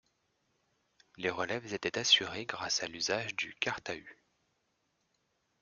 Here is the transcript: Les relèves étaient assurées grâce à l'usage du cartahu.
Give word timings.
Les 1.17 1.29
relèves 1.29 1.75
étaient 1.75 1.99
assurées 1.99 2.47
grâce 2.47 2.81
à 2.81 2.87
l'usage 2.87 3.35
du 3.35 3.53
cartahu. 3.59 4.17